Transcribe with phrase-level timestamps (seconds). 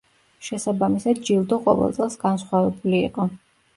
[0.45, 3.29] შესაბამისად ჯილდო ყოველ წელს განსხვავებული იყო.